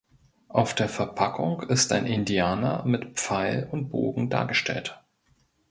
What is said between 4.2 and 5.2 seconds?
dargestellt.